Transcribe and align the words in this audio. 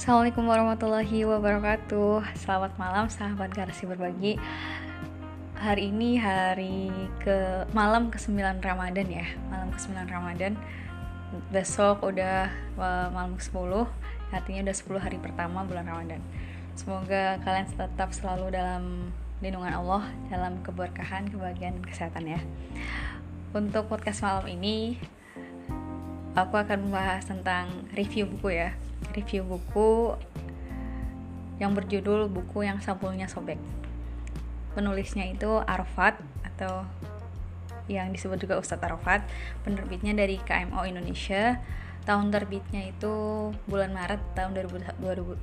Assalamualaikum 0.00 0.48
warahmatullahi 0.48 1.28
wabarakatuh. 1.28 2.24
Selamat 2.32 2.72
malam 2.80 3.12
sahabat 3.12 3.52
garasi 3.52 3.84
berbagi. 3.84 4.40
Hari 5.60 5.92
ini 5.92 6.16
hari 6.16 6.88
ke 7.20 7.68
malam 7.76 8.08
ke-9 8.08 8.64
Ramadan 8.64 9.04
ya. 9.12 9.28
Malam 9.52 9.68
ke-9 9.68 10.08
Ramadan. 10.08 10.56
Besok 11.52 12.00
udah 12.00 12.48
uh, 12.80 13.12
malam 13.12 13.36
ke-10 13.36 13.60
Artinya 14.32 14.72
udah 14.72 14.76
10 14.80 15.04
hari 15.04 15.18
pertama 15.20 15.68
bulan 15.68 15.84
Ramadan. 15.84 16.24
Semoga 16.80 17.36
kalian 17.44 17.68
tetap 17.68 18.16
selalu 18.16 18.56
dalam 18.56 19.12
lindungan 19.44 19.84
Allah 19.84 20.08
Dalam 20.32 20.64
keberkahan, 20.64 21.28
kebahagiaan, 21.28 21.76
kesehatan 21.84 22.24
ya. 22.24 22.40
Untuk 23.52 23.84
podcast 23.92 24.24
malam 24.24 24.48
ini 24.48 24.96
Aku 26.40 26.56
akan 26.56 26.88
membahas 26.88 27.28
tentang 27.28 27.84
review 27.92 28.24
buku 28.24 28.56
ya 28.56 28.72
review 29.12 29.46
buku 29.46 30.16
yang 31.60 31.76
berjudul 31.76 32.32
buku 32.32 32.64
yang 32.64 32.80
sampulnya 32.80 33.28
sobek. 33.28 33.60
Penulisnya 34.72 35.28
itu 35.28 35.60
Arafat 35.66 36.16
atau 36.42 36.86
yang 37.90 38.14
disebut 38.14 38.38
juga 38.40 38.56
Ustadz 38.56 38.86
Arafat. 38.86 39.26
Penerbitnya 39.66 40.16
dari 40.16 40.40
KMO 40.40 40.86
Indonesia. 40.86 41.60
Tahun 42.08 42.32
terbitnya 42.32 42.88
itu 42.88 43.12
bulan 43.68 43.92
Maret 43.92 44.24
tahun 44.32 44.56
2021 44.56 45.36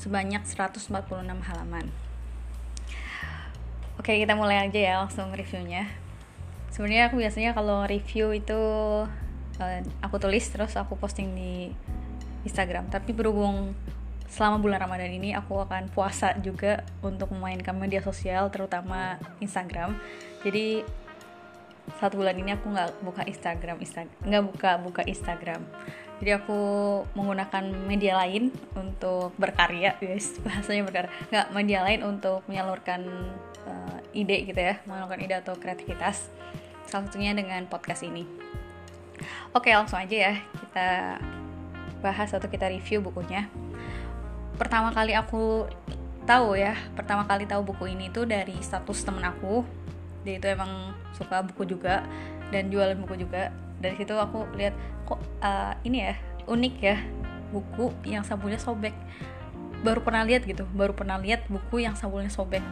sebanyak 0.00 0.42
146 0.48 0.88
halaman. 1.46 1.86
Oke, 4.00 4.18
kita 4.18 4.34
mulai 4.34 4.66
aja 4.66 4.80
ya 4.80 4.94
langsung 5.04 5.30
reviewnya. 5.30 5.86
Sebenarnya 6.72 7.12
aku 7.12 7.20
biasanya 7.20 7.52
kalau 7.52 7.84
review 7.84 8.32
itu 8.32 8.62
aku 10.02 10.16
tulis 10.22 10.44
terus 10.48 10.74
aku 10.78 10.94
posting 10.98 11.34
di 11.34 11.72
Instagram. 12.46 12.90
Tapi 12.90 13.14
berhubung 13.14 13.74
selama 14.32 14.64
bulan 14.64 14.80
Ramadan 14.88 15.12
ini 15.12 15.36
aku 15.36 15.60
akan 15.60 15.92
puasa 15.92 16.32
juga 16.40 16.80
untuk 17.04 17.28
memainkan 17.36 17.76
media 17.76 18.00
sosial 18.00 18.48
terutama 18.48 19.20
Instagram. 19.44 19.92
Jadi 20.40 20.80
satu 21.98 22.22
bulan 22.22 22.38
ini 22.38 22.54
aku 22.54 22.70
nggak 22.70 23.02
buka 23.02 23.22
Instagram 23.26 23.76
nggak 24.22 24.44
buka 24.48 24.70
buka 24.80 25.02
Instagram. 25.04 25.60
Jadi 26.22 26.38
aku 26.38 26.60
menggunakan 27.18 27.66
media 27.82 28.14
lain 28.14 28.54
untuk 28.78 29.34
berkarya 29.34 29.98
guys. 29.98 30.38
Bahasanya 30.46 30.86
berkarya. 30.86 31.10
Nggak 31.34 31.46
media 31.50 31.78
lain 31.82 32.00
untuk 32.06 32.46
menyalurkan 32.46 33.02
uh, 33.66 33.98
ide 34.14 34.46
gitu 34.46 34.60
ya 34.60 34.78
menyalurkan 34.86 35.20
ide 35.20 35.34
atau 35.42 35.58
kreativitas. 35.58 36.30
Salah 36.86 37.10
satunya 37.10 37.34
dengan 37.34 37.66
podcast 37.66 38.06
ini 38.06 38.51
Oke, 39.52 39.70
langsung 39.72 40.00
aja 40.00 40.16
ya 40.30 40.34
kita 40.38 40.88
bahas 42.02 42.30
atau 42.34 42.48
kita 42.50 42.66
review 42.68 42.98
bukunya. 43.00 43.46
Pertama 44.58 44.90
kali 44.90 45.14
aku 45.14 45.70
tahu 46.26 46.58
ya, 46.58 46.74
pertama 46.94 47.26
kali 47.26 47.46
tahu 47.46 47.62
buku 47.62 47.94
ini 47.94 48.10
tuh 48.10 48.26
dari 48.26 48.54
status 48.62 49.06
temen 49.06 49.22
aku. 49.22 49.62
Dia 50.22 50.38
itu 50.38 50.46
emang 50.50 50.94
suka 51.14 51.42
buku 51.42 51.66
juga 51.66 52.06
dan 52.50 52.70
jualan 52.70 52.98
buku 52.98 53.22
juga. 53.26 53.50
Dari 53.82 53.98
situ 53.98 54.14
aku 54.14 54.46
lihat 54.54 54.74
kok 55.06 55.18
uh, 55.42 55.74
ini 55.82 56.10
ya 56.10 56.14
unik 56.46 56.74
ya 56.78 56.96
buku 57.50 57.90
yang 58.06 58.22
sampulnya 58.22 58.58
sobek. 58.58 58.94
Baru 59.82 59.98
pernah 60.02 60.22
lihat 60.22 60.46
gitu, 60.46 60.62
baru 60.74 60.94
pernah 60.94 61.18
lihat 61.18 61.50
buku 61.50 61.82
yang 61.82 61.98
sampulnya 61.98 62.30
sobek. 62.30 62.62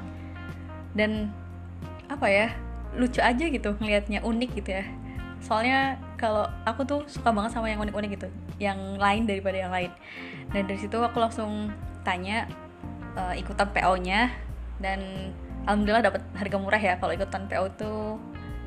Dan 0.94 1.34
apa 2.10 2.26
ya 2.26 2.50
lucu 2.98 3.22
aja 3.22 3.46
gitu 3.46 3.78
ngelihatnya 3.78 4.26
unik 4.26 4.50
gitu 4.58 4.82
ya 4.82 4.84
soalnya 5.40 5.96
kalau 6.20 6.44
aku 6.68 6.84
tuh 6.84 7.00
suka 7.08 7.32
banget 7.32 7.56
sama 7.56 7.72
yang 7.72 7.80
unik-unik 7.80 8.10
gitu. 8.20 8.28
Yang 8.60 8.78
lain 9.00 9.22
daripada 9.24 9.56
yang 9.56 9.72
lain. 9.72 9.90
Dan 10.52 10.68
dari 10.68 10.78
situ 10.78 10.96
aku 11.00 11.16
langsung 11.18 11.72
tanya 12.04 12.48
uh, 13.16 13.34
ikutan 13.36 13.68
PO 13.72 13.92
nya 14.00 14.32
dan 14.80 15.32
alhamdulillah 15.64 16.04
dapat 16.04 16.22
harga 16.36 16.56
murah 16.60 16.80
ya. 16.80 16.94
Kalau 17.00 17.12
ikutan 17.16 17.48
PO 17.48 17.64
itu 17.72 17.92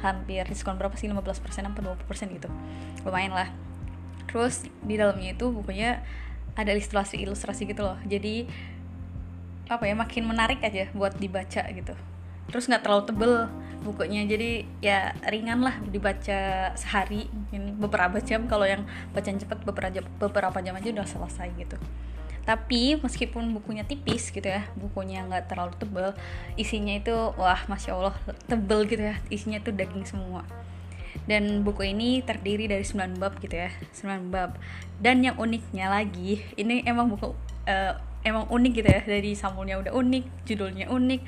hampir 0.02 0.44
diskon 0.50 0.76
berapa 0.76 0.94
sih? 0.98 1.08
15% 1.08 1.22
atau 1.22 1.82
20% 1.96 2.38
gitu. 2.38 2.50
Lumayan 3.06 3.34
lah. 3.38 3.50
Terus 4.28 4.66
di 4.82 4.98
dalamnya 4.98 5.38
itu 5.38 5.54
bukunya 5.54 6.02
ada 6.58 6.74
ilustrasi-ilustrasi 6.74 7.70
gitu 7.70 7.86
loh. 7.86 7.98
Jadi 8.06 8.50
apa 9.70 9.88
ya 9.88 9.96
makin 9.96 10.28
menarik 10.28 10.60
aja 10.60 10.90
buat 10.92 11.16
dibaca 11.18 11.64
gitu. 11.70 11.94
Terus 12.52 12.68
nggak 12.68 12.84
terlalu 12.84 13.04
tebel 13.08 13.34
bukunya 13.84 14.24
jadi 14.24 14.64
ya 14.80 15.12
ringan 15.28 15.60
lah 15.62 15.76
dibaca 15.84 16.72
sehari. 16.74 17.28
Mungkin 17.30 17.78
beberapa 17.78 18.18
jam. 18.24 18.48
Kalau 18.48 18.64
yang 18.64 18.88
bacaan 19.12 19.38
cepat 19.38 19.62
beberapa 19.68 19.92
jam, 19.92 20.06
beberapa 20.18 20.58
jam 20.64 20.74
aja 20.74 20.90
udah 20.90 21.06
selesai 21.08 21.52
gitu. 21.60 21.76
Tapi 22.44 23.00
meskipun 23.00 23.56
bukunya 23.56 23.88
tipis 23.88 24.28
gitu 24.28 24.44
ya 24.44 24.68
bukunya 24.76 25.24
nggak 25.24 25.48
terlalu 25.48 25.72
tebel 25.80 26.12
isinya 26.60 26.92
itu 26.92 27.16
wah 27.40 27.64
masya 27.72 27.96
allah 27.96 28.16
tebel 28.48 28.88
gitu 28.88 29.04
ya. 29.04 29.16
Isinya 29.28 29.60
tuh 29.60 29.76
daging 29.76 30.08
semua. 30.08 30.48
Dan 31.24 31.64
buku 31.64 31.88
ini 31.96 32.20
terdiri 32.20 32.68
dari 32.68 32.84
9 32.84 33.16
bab 33.16 33.40
gitu 33.40 33.56
ya 33.56 33.72
9 33.96 34.28
bab. 34.34 34.60
Dan 35.00 35.24
yang 35.24 35.40
uniknya 35.40 35.88
lagi 35.88 36.44
ini 36.60 36.84
emang 36.84 37.16
buku 37.16 37.32
uh, 37.68 37.94
emang 38.28 38.48
unik 38.52 38.72
gitu 38.76 38.90
ya. 38.92 39.02
Dari 39.08 39.32
sampulnya 39.36 39.80
udah 39.80 39.96
unik 39.96 40.48
judulnya 40.48 40.92
unik 40.92 41.22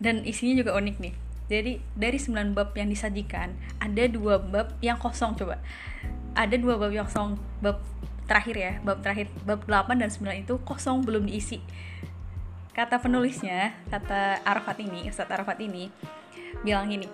dan 0.00 0.24
isinya 0.24 0.64
juga 0.64 0.72
unik 0.80 0.96
nih 1.00 1.14
jadi 1.44 1.76
dari 1.92 2.16
9 2.16 2.56
bab 2.56 2.72
yang 2.72 2.88
disajikan 2.88 3.52
ada 3.76 4.04
dua 4.08 4.40
bab 4.40 4.72
yang 4.80 4.96
kosong 4.96 5.36
coba. 5.36 5.60
Ada 6.32 6.56
dua 6.56 6.80
bab 6.80 6.90
yang 6.90 7.04
kosong 7.04 7.36
bab 7.60 7.84
terakhir 8.24 8.56
ya 8.56 8.72
bab 8.80 9.04
terakhir 9.04 9.28
bab 9.44 9.60
8 9.68 10.00
dan 10.00 10.08
9 10.08 10.44
itu 10.48 10.54
kosong 10.64 11.04
belum 11.04 11.28
diisi. 11.28 11.60
Kata 12.72 12.98
penulisnya 12.98 13.76
kata 13.92 14.40
Arafat 14.42 14.80
ini 14.80 15.06
Ustadz 15.06 15.30
Arafat 15.30 15.60
ini 15.60 15.92
bilang 16.64 16.88
gini 16.88 17.06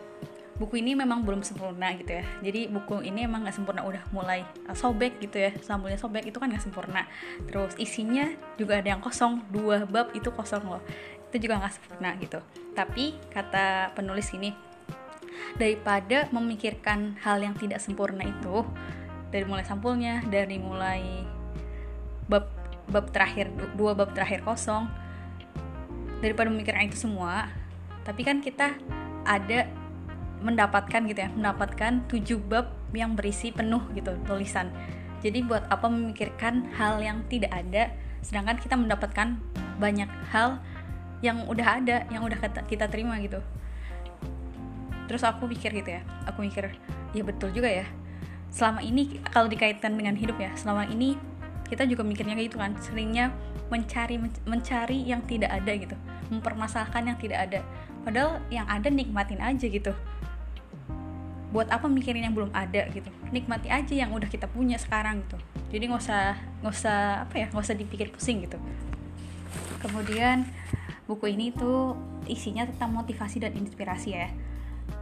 buku 0.61 0.77
ini 0.85 0.93
memang 0.93 1.25
belum 1.25 1.41
sempurna 1.43 1.91
gitu 1.99 2.21
ya. 2.21 2.25
Jadi 2.45 2.71
buku 2.71 3.03
ini 3.03 3.27
emang 3.27 3.43
nggak 3.43 3.57
sempurna 3.57 3.83
udah 3.83 4.05
mulai 4.15 4.47
sobek 4.77 5.19
gitu 5.19 5.41
ya 5.41 5.51
sampulnya 5.59 5.97
sobek 5.99 6.29
itu 6.31 6.39
kan 6.39 6.47
nggak 6.47 6.63
sempurna. 6.63 7.03
Terus 7.51 7.75
isinya 7.83 8.31
juga 8.55 8.79
ada 8.79 8.95
yang 8.95 9.03
kosong 9.03 9.43
dua 9.51 9.91
bab 9.91 10.15
itu 10.15 10.31
kosong 10.31 10.63
loh 10.71 10.85
itu 11.31 11.47
juga 11.47 11.63
nggak 11.63 11.75
sempurna 11.79 12.11
gitu. 12.19 12.39
Tapi 12.75 13.15
kata 13.31 13.95
penulis 13.95 14.29
ini 14.35 14.51
daripada 15.57 16.27
memikirkan 16.35 17.19
hal 17.23 17.43
yang 17.43 17.55
tidak 17.55 17.79
sempurna 17.79 18.27
itu 18.27 18.67
dari 19.31 19.47
mulai 19.47 19.65
sampulnya 19.67 20.23
dari 20.27 20.59
mulai 20.59 21.03
bab 22.27 22.51
bab 22.91 23.07
terakhir 23.15 23.51
dua 23.79 23.95
bab 23.95 24.11
terakhir 24.15 24.43
kosong 24.43 24.91
daripada 26.19 26.51
memikirkan 26.51 26.91
itu 26.91 26.99
semua 27.07 27.51
tapi 28.03 28.27
kan 28.27 28.43
kita 28.43 28.75
ada 29.23 29.71
mendapatkan 30.41 31.01
gitu 31.07 31.21
ya 31.21 31.31
mendapatkan 31.31 32.05
tujuh 32.11 32.41
bab 32.43 32.73
yang 32.91 33.15
berisi 33.15 33.55
penuh 33.55 33.85
gitu 33.95 34.17
tulisan. 34.27 34.73
Jadi 35.21 35.45
buat 35.45 35.69
apa 35.69 35.87
memikirkan 35.87 36.75
hal 36.81 36.99
yang 37.05 37.23
tidak 37.29 37.53
ada 37.53 37.93
sedangkan 38.25 38.57
kita 38.57 38.75
mendapatkan 38.75 39.37
banyak 39.77 40.09
hal 40.33 40.59
yang 41.21 41.45
udah 41.49 41.67
ada 41.81 41.97
yang 42.09 42.25
udah 42.25 42.41
kita 42.65 42.89
terima 42.89 43.17
gitu. 43.21 43.41
Terus 45.09 45.23
aku 45.27 45.51
pikir 45.51 45.75
gitu 45.75 45.91
ya 45.99 46.03
aku 46.25 46.45
mikir 46.45 46.73
ya 47.13 47.23
betul 47.25 47.53
juga 47.53 47.69
ya. 47.69 47.87
Selama 48.51 48.83
ini 48.83 49.23
kalau 49.31 49.47
dikaitkan 49.47 49.95
dengan 49.95 50.19
hidup 50.19 50.41
ya 50.41 50.51
selama 50.59 50.89
ini 50.89 51.15
kita 51.71 51.87
juga 51.87 52.03
mikirnya 52.03 52.35
kayak 52.35 52.51
gitu 52.51 52.59
kan 52.59 52.75
seringnya 52.83 53.31
mencari 53.71 54.19
mencari 54.43 55.07
yang 55.07 55.23
tidak 55.23 55.55
ada 55.55 55.73
gitu 55.79 55.95
mempermasalahkan 56.31 57.03
yang 57.11 57.19
tidak 57.19 57.39
ada. 57.51 57.61
Padahal 58.07 58.41
yang 58.49 58.65
ada 58.71 58.89
nikmatin 58.89 59.43
aja 59.43 59.67
gitu. 59.67 59.93
Buat 61.51 61.67
apa 61.75 61.91
mikirin 61.91 62.23
yang 62.23 62.35
belum 62.35 62.55
ada 62.55 62.87
gitu? 62.95 63.11
Nikmati 63.35 63.67
aja 63.67 63.95
yang 63.95 64.15
udah 64.15 64.31
kita 64.31 64.47
punya 64.47 64.79
sekarang 64.79 65.27
gitu. 65.27 65.37
Jadi 65.75 65.83
nggak 65.91 66.03
usah 66.03 66.39
nggak 66.63 66.73
usah 66.73 66.99
apa 67.27 67.35
ya 67.37 67.47
nggak 67.51 67.65
usah 67.67 67.77
dipikir 67.77 68.09
pusing 68.15 68.47
gitu. 68.47 68.57
Kemudian 69.83 70.47
buku 71.11 71.35
ini 71.35 71.51
tuh 71.51 71.99
isinya 72.31 72.63
tentang 72.63 72.95
motivasi 72.95 73.43
dan 73.43 73.59
inspirasi 73.59 74.15
ya. 74.15 74.31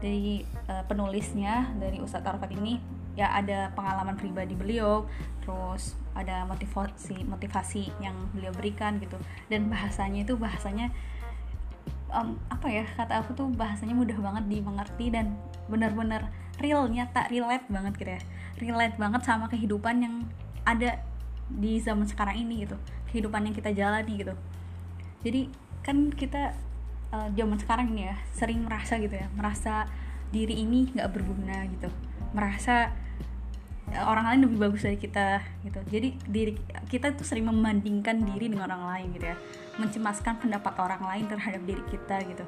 Dari 0.00 0.40
uh, 0.72 0.88
penulisnya 0.88 1.68
dari 1.76 2.00
Ustadz 2.00 2.24
Arafat 2.24 2.56
ini 2.56 2.80
ya 3.12 3.28
ada 3.34 3.68
pengalaman 3.76 4.16
pribadi 4.16 4.56
beliau 4.56 5.04
terus 5.44 5.98
ada 6.14 6.46
motivasi 6.48 7.28
motivasi 7.28 7.92
yang 8.00 8.16
beliau 8.32 8.56
berikan 8.56 8.96
gitu. 8.96 9.20
Dan 9.52 9.68
bahasanya 9.68 10.24
itu 10.24 10.40
bahasanya 10.40 10.88
um, 12.08 12.40
apa 12.48 12.72
ya 12.72 12.84
kata 12.88 13.20
aku 13.20 13.36
tuh 13.36 13.48
bahasanya 13.52 13.92
mudah 13.92 14.16
banget 14.16 14.48
dimengerti 14.48 15.12
dan 15.12 15.36
benar-benar 15.68 16.32
real 16.56 16.88
nyata 16.88 17.28
relate 17.28 17.68
banget 17.68 17.92
gitu 18.00 18.10
ya. 18.16 18.22
Relate 18.64 18.96
banget 18.96 19.28
sama 19.28 19.52
kehidupan 19.52 20.00
yang 20.00 20.14
ada 20.64 21.04
di 21.52 21.76
zaman 21.80 22.08
sekarang 22.08 22.48
ini 22.48 22.64
gitu. 22.64 22.76
Kehidupan 23.12 23.44
yang 23.44 23.54
kita 23.56 23.72
jalani 23.76 24.14
gitu. 24.20 24.34
Jadi 25.24 25.67
kan 25.88 26.12
kita 26.12 26.52
uh, 27.16 27.32
zaman 27.32 27.56
sekarang 27.56 27.96
ini 27.96 28.12
ya 28.12 28.16
sering 28.36 28.60
merasa 28.60 29.00
gitu 29.00 29.16
ya 29.16 29.32
merasa 29.32 29.88
diri 30.28 30.60
ini 30.60 30.92
nggak 30.92 31.08
berguna 31.08 31.64
gitu. 31.72 31.88
Merasa 32.36 32.92
orang 33.88 34.28
lain 34.28 34.40
lebih 34.44 34.58
bagus 34.68 34.84
dari 34.84 35.00
kita 35.00 35.40
gitu. 35.64 35.80
Jadi 35.88 36.08
diri 36.28 36.52
kita 36.92 37.16
tuh 37.16 37.24
sering 37.24 37.48
membandingkan 37.48 38.20
diri 38.20 38.52
dengan 38.52 38.68
orang 38.68 38.84
lain 38.84 39.06
gitu 39.16 39.32
ya. 39.32 39.36
Mencemaskan 39.80 40.44
pendapat 40.44 40.76
orang 40.76 41.00
lain 41.08 41.24
terhadap 41.24 41.64
diri 41.64 41.80
kita 41.88 42.20
gitu. 42.28 42.44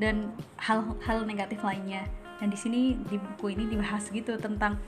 Dan 0.00 0.32
hal-hal 0.56 1.28
negatif 1.28 1.60
lainnya. 1.60 2.08
Dan 2.40 2.48
di 2.48 2.56
sini 2.56 2.96
di 2.96 3.20
buku 3.20 3.52
ini 3.52 3.68
dibahas 3.68 4.08
gitu 4.08 4.40
tentang 4.40 4.80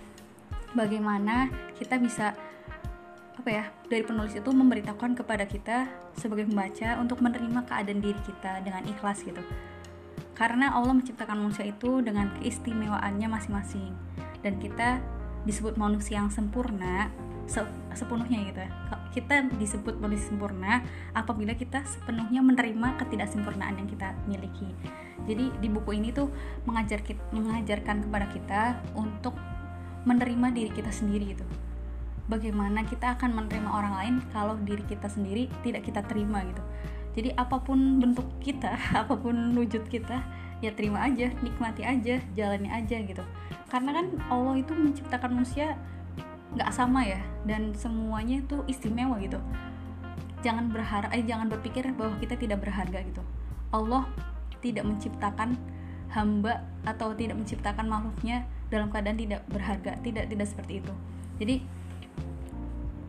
bagaimana 0.73 1.53
kita 1.77 2.01
bisa 2.01 2.33
apa 3.43 3.51
ya 3.51 3.67
dari 3.91 4.07
penulis 4.07 4.39
itu 4.39 4.47
memberitahukan 4.55 5.19
kepada 5.19 5.51
kita 5.51 5.91
sebagai 6.15 6.47
pembaca 6.47 6.95
untuk 7.03 7.19
menerima 7.19 7.67
keadaan 7.67 7.99
diri 7.99 8.21
kita 8.23 8.63
dengan 8.63 8.87
ikhlas 8.87 9.19
gitu. 9.27 9.43
Karena 10.39 10.71
Allah 10.71 10.95
menciptakan 10.95 11.43
manusia 11.43 11.67
itu 11.67 11.99
dengan 12.07 12.31
keistimewaannya 12.39 13.27
masing-masing. 13.27 13.99
Dan 14.47 14.63
kita 14.63 15.03
disebut 15.43 15.75
manusia 15.75 16.23
yang 16.23 16.31
sempurna 16.31 17.11
se 17.51 17.67
sepenuhnya 17.99 18.47
gitu 18.47 18.63
ya. 18.63 18.71
Kita 19.11 19.51
disebut 19.59 19.99
manusia 19.99 20.31
sempurna 20.31 20.87
apabila 21.11 21.59
kita 21.59 21.83
sepenuhnya 21.83 22.47
menerima 22.47 22.95
ketidaksempurnaan 23.03 23.75
yang 23.75 23.91
kita 23.91 24.15
miliki. 24.31 24.71
Jadi 25.27 25.51
di 25.59 25.67
buku 25.67 25.99
ini 25.99 26.15
tuh 26.15 26.31
mengajar 26.63 27.03
mengajarkan 27.35 28.07
kepada 28.07 28.27
kita 28.31 28.63
untuk 28.95 29.35
menerima 30.07 30.55
diri 30.55 30.71
kita 30.71 30.95
sendiri 30.95 31.35
gitu 31.35 31.72
bagaimana 32.33 32.81
kita 32.89 33.13
akan 33.21 33.37
menerima 33.37 33.69
orang 33.69 33.95
lain 34.01 34.15
kalau 34.33 34.57
diri 34.65 34.81
kita 34.89 35.05
sendiri 35.13 35.53
tidak 35.61 35.85
kita 35.85 36.01
terima 36.09 36.41
gitu. 36.49 36.65
Jadi 37.13 37.29
apa 37.37 37.61
pun 37.61 38.01
bentuk 38.01 38.25
kita 38.41 38.73
apa 39.05 39.13
pun 39.13 39.53
wujud 39.53 39.85
kita 39.93 40.25
ya 40.65 40.73
terima 40.73 41.05
aja 41.05 41.29
nikmati 41.45 41.85
aja 41.85 42.25
jalani 42.33 42.73
aja 42.73 42.97
gitu. 43.05 43.21
Karena 43.69 44.01
kan 44.01 44.07
Allah 44.33 44.57
itu 44.57 44.73
menciptakan 44.73 45.37
manusia 45.37 45.77
nggak 46.57 46.73
sama 46.73 47.05
ya 47.05 47.21
dan 47.45 47.77
semuanya 47.77 48.41
itu 48.41 48.65
istimewa 48.65 49.21
gitu. 49.21 49.37
Jangan 50.41 50.73
berharap 50.73 51.13
eh 51.13 51.23
jangan 51.29 51.53
berpikir 51.53 51.85
bahwa 51.93 52.17
kita 52.17 52.41
tidak 52.41 52.65
berharga 52.65 53.05
gitu. 53.05 53.21
Allah 53.69 54.09
tidak 54.65 54.89
menciptakan 54.89 55.61
hamba 56.13 56.65
atau 56.85 57.13
tidak 57.17 57.41
menciptakan 57.41 57.89
makhluknya 57.89 58.45
dalam 58.69 58.89
keadaan 58.89 59.21
tidak 59.21 59.45
berharga 59.53 60.01
tidak 60.01 60.33
tidak 60.33 60.47
seperti 60.49 60.81
itu. 60.81 60.93
Jadi 61.41 61.57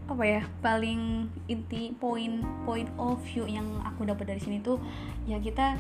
apa 0.04 0.24
ya 0.28 0.42
paling 0.60 1.32
inti 1.48 1.96
poin 1.96 2.44
point 2.68 2.90
of 3.00 3.18
view 3.24 3.48
yang 3.48 3.66
aku 3.88 4.04
dapat 4.04 4.36
dari 4.36 4.42
sini 4.44 4.60
tuh 4.60 4.78
ya 5.24 5.40
kita 5.40 5.80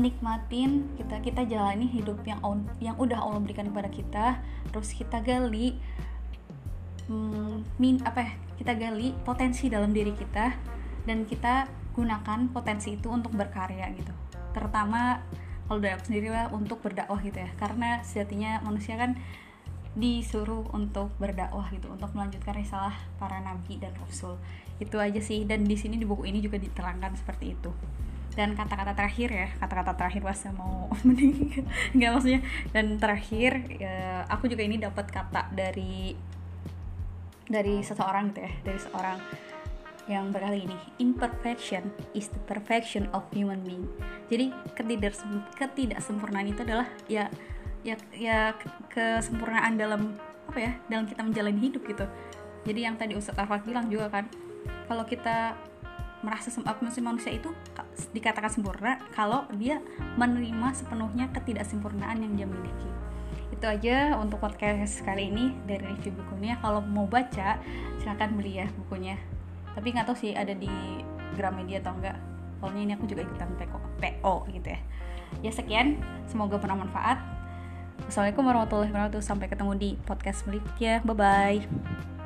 nikmatin 0.00 0.88
kita 0.96 1.20
kita 1.20 1.42
jalani 1.44 1.84
hidup 1.84 2.24
yang 2.24 2.40
yang 2.80 2.96
udah 2.96 3.20
Allah 3.20 3.42
berikan 3.42 3.68
kepada 3.68 3.90
kita 3.92 4.26
terus 4.72 4.96
kita 4.96 5.20
gali 5.20 5.76
hmm, 7.10 7.66
min 7.76 8.00
apa 8.06 8.20
ya 8.24 8.32
kita 8.60 8.72
gali 8.76 9.16
potensi 9.24 9.72
dalam 9.72 9.90
diri 9.90 10.12
kita 10.12 10.52
dan 11.08 11.24
kita 11.24 11.68
gunakan 11.96 12.52
potensi 12.52 12.94
itu 12.94 13.08
untuk 13.10 13.32
berkarya 13.34 13.88
gitu. 13.96 14.12
Terutama 14.52 15.20
kalau 15.66 15.78
dari 15.78 15.94
aku 15.94 16.04
sendiri 16.10 16.28
lah 16.28 16.52
untuk 16.52 16.84
berdakwah 16.84 17.18
gitu 17.24 17.40
ya. 17.40 17.50
Karena 17.56 18.04
sejatinya 18.04 18.60
manusia 18.62 19.00
kan 19.00 19.16
disuruh 19.98 20.70
untuk 20.70 21.10
berdakwah 21.18 21.66
gitu 21.74 21.90
untuk 21.90 22.14
melanjutkan 22.14 22.54
risalah 22.54 22.94
para 23.18 23.42
nabi 23.42 23.82
dan 23.82 23.90
rasul. 23.98 24.38
Itu 24.78 25.02
aja 25.02 25.18
sih 25.18 25.42
dan 25.42 25.66
di 25.66 25.74
sini 25.74 25.98
di 25.98 26.06
buku 26.06 26.30
ini 26.30 26.38
juga 26.38 26.56
diterangkan 26.62 27.18
seperti 27.18 27.58
itu. 27.58 27.70
Dan 28.30 28.54
kata-kata 28.54 28.94
terakhir 28.94 29.28
ya 29.34 29.48
kata-kata 29.58 29.98
terakhir 29.98 30.22
pas 30.22 30.40
mau 30.54 30.86
mending 31.06 31.66
nggak 31.98 32.10
maksudnya. 32.14 32.40
Dan 32.70 33.02
terakhir 33.02 33.66
ya, 33.82 34.22
aku 34.30 34.46
juga 34.46 34.62
ini 34.62 34.78
dapat 34.78 35.10
kata 35.10 35.50
dari 35.50 36.14
dari 37.50 37.82
seseorang 37.82 38.30
gitu 38.30 38.46
ya 38.46 38.52
dari 38.62 38.78
seorang 38.78 39.18
yang 40.06 40.30
berkali 40.30 40.70
ini. 40.70 40.78
Imperfection 41.02 41.90
is 42.14 42.30
the 42.30 42.42
perfection 42.46 43.10
of 43.10 43.26
human 43.34 43.62
being. 43.66 43.86
Jadi 44.30 44.54
ketidaksempurnaan 45.58 46.46
itu 46.50 46.62
adalah 46.62 46.86
ya 47.10 47.26
ya 47.80 47.96
ya 48.12 48.52
kesempurnaan 48.92 49.80
dalam 49.80 50.14
apa 50.50 50.58
ya 50.58 50.72
dalam 50.90 51.06
kita 51.06 51.22
menjalani 51.24 51.60
hidup 51.60 51.82
gitu. 51.86 52.06
Jadi 52.66 52.80
yang 52.84 53.00
tadi 53.00 53.16
Ustadz 53.16 53.40
Arfak 53.40 53.64
bilang 53.64 53.88
juga 53.88 54.12
kan 54.12 54.28
kalau 54.90 55.06
kita 55.08 55.56
merasa 56.20 56.52
manusia 56.60 57.00
manusia 57.00 57.32
itu 57.32 57.48
dikatakan 58.12 58.52
sempurna 58.52 59.00
kalau 59.16 59.48
dia 59.56 59.80
menerima 60.20 60.76
sepenuhnya 60.76 61.32
ketidaksempurnaan 61.32 62.20
yang 62.20 62.32
dia 62.36 62.44
miliki. 62.44 62.90
Itu 63.48 63.64
aja 63.64 64.20
untuk 64.20 64.44
podcast 64.44 65.00
kali 65.00 65.32
ini 65.32 65.56
dari 65.64 65.88
review 65.88 66.12
bukunya. 66.20 66.60
Kalau 66.60 66.84
mau 66.84 67.08
baca 67.08 67.56
silahkan 67.96 68.28
beli 68.36 68.60
ya 68.60 68.68
bukunya. 68.84 69.16
Tapi 69.72 69.96
nggak 69.96 70.12
tahu 70.12 70.16
sih 70.18 70.32
ada 70.36 70.52
di 70.52 70.68
Gramedia 71.38 71.80
atau 71.80 71.96
enggak 71.96 72.16
soalnya 72.60 72.82
ini 72.84 72.92
aku 72.92 73.08
juga 73.08 73.24
ikutan 73.24 73.48
PO, 73.56 73.78
PO 74.04 74.34
gitu 74.52 74.68
ya. 74.68 74.80
Ya 75.40 75.52
sekian. 75.56 76.04
Semoga 76.28 76.60
bermanfaat 76.60 77.39
Assalamualaikum 78.10 78.42
warahmatullahi 78.42 78.90
wabarakatuh. 78.90 79.22
Sampai 79.22 79.46
ketemu 79.46 79.72
di 79.78 79.90
podcast 80.02 80.42
berikutnya. 80.42 80.98
Bye 81.06 81.14
bye 81.14 82.19